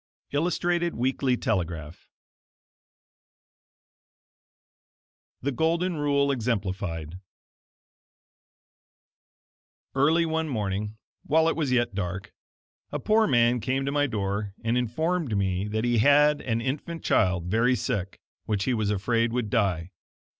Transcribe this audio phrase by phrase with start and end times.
[0.31, 2.09] Illustrated Weekly Telegraph
[5.43, 7.19] THE GOLDEN RULE EXEMPLIFIED
[9.93, 12.33] Early one morning while it was yet dark,
[12.91, 17.03] a poor man came to my door and informed me that he had an infant
[17.03, 19.91] child very sick, which he was afraid would die.